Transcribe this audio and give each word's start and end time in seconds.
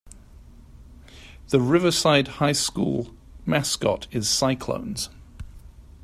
The 1.49 1.59
Riverside 1.61 2.27
High 2.39 2.53
School 2.53 3.13
mascot 3.45 4.07
is 4.09 4.27
Cyclones. 4.27 5.11